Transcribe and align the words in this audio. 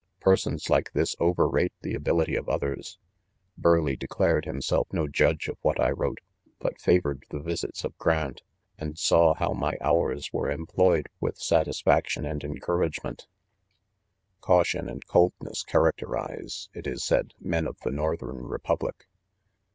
4 0.23 0.31
Persons 0.31 0.67
like 0.67 0.93
this 0.93 1.15
overrate 1.19 1.73
the 1.81 1.93
ability 1.93 2.35
of 2.35 2.49
oth 2.49 2.63
er;;; 2.63 2.75
liis.rlc5.gii 2.75 3.99
declared 3.99 4.45
himself 4.45 4.87
no 4.91 5.07
judge 5.07 5.47
of 5.47 5.59
what 5.61 5.79
I 5.79 5.91
wi'Ote, 5.91 6.17
but 6.57 6.81
favored 6.81 7.23
the 7.29 7.39
visits 7.39 7.83
of 7.83 7.95
Grant, 7.99 8.41
and 8.79 8.97
saw 8.97 9.35
how 9.35 9.53
my 9.53 9.77
hours 9.79 10.33
were 10.33 10.49
employed 10.49 11.07
wrth 11.21 11.37
satisfiae 11.39 12.07
tion 12.07 12.25
and 12.25 12.43
encouragement. 12.43 13.27
c2 14.41 14.41
.52 14.41 14.41
1DGMEN* 14.41 14.41
6 14.41 14.41
Caution 14.41 14.89
and 14.89 15.05
coldness 15.05 15.61
characterize) 15.61 16.69
it 16.73 16.87
is 16.87 17.03
said, 17.03 17.35
men 17.39 17.67
of 17.67 17.77
the 17.81 17.91
Northern 17.91 18.37
republic. 18.37 19.05